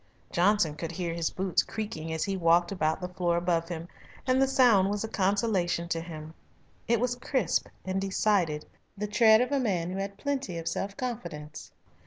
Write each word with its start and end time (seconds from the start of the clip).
Johnson 0.31 0.73
could 0.73 0.93
hear 0.93 1.13
his 1.13 1.29
boots 1.29 1.61
creaking 1.61 2.11
as 2.11 2.23
he 2.23 2.35
walked 2.35 2.71
about 2.71 2.99
the 3.01 3.07
floor 3.07 3.37
above 3.37 3.69
him, 3.69 3.87
and 4.25 4.41
the 4.41 4.47
sound 4.47 4.89
was 4.89 5.03
a 5.03 5.07
consolation 5.07 5.87
to 5.89 6.01
him. 6.01 6.33
It 6.87 6.99
was 6.99 7.13
crisp 7.13 7.67
and 7.85 8.01
decided, 8.01 8.65
the 8.97 9.05
tread 9.05 9.41
of 9.41 9.51
a 9.51 9.59
man 9.59 9.91
who 9.91 9.99
had 9.99 10.17
plenty 10.17 10.57
of 10.57 10.67
self 10.67 10.97
confidence. 10.97 11.71